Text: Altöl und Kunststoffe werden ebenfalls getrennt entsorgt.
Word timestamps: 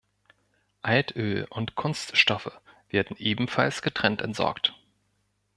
Altöl 0.81 1.45
und 1.51 1.75
Kunststoffe 1.75 2.59
werden 2.89 3.15
ebenfalls 3.17 3.83
getrennt 3.83 4.23
entsorgt. 4.23 4.73